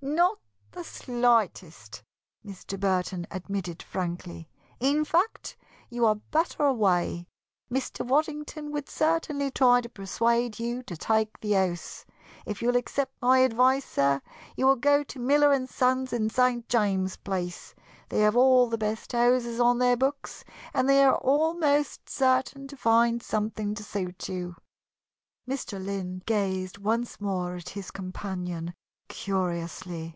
[0.00, 0.38] "Not
[0.70, 2.02] the slightest,"
[2.46, 2.78] Mr.
[2.78, 4.48] Burton admitted frankly,
[4.80, 5.56] "in fact
[5.90, 7.26] you are better away.
[7.70, 8.06] Mr.
[8.06, 12.04] Waddington would certainly try to persuade you to take the house.
[12.46, 14.22] If you'll accept my advice, sir,
[14.56, 16.68] you will go to Miller & Sons in St.
[16.68, 17.74] James's Place.
[18.08, 22.76] They have all the best houses on their books and they are almost certain to
[22.76, 24.56] find something to suit you."
[25.46, 25.84] Mr.
[25.84, 28.74] Lynn gazed once more at his companion
[29.10, 30.14] curiously.